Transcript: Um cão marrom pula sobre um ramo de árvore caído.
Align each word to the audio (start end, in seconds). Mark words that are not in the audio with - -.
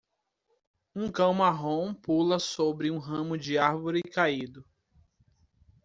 Um 0.95 1.11
cão 1.11 1.31
marrom 1.31 1.93
pula 1.93 2.39
sobre 2.39 2.89
um 2.89 2.97
ramo 2.97 3.37
de 3.37 3.59
árvore 3.59 4.01
caído. 4.01 4.65